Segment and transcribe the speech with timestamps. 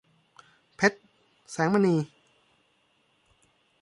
[0.75, 0.99] เพชร
[1.51, 1.95] แสงมณี